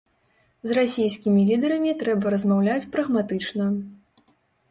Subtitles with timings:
[0.69, 3.63] З расійскімі лідарамі трэба размаўляць прагматычна.